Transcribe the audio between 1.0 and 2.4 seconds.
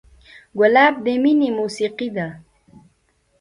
د مینې موسیقي ده.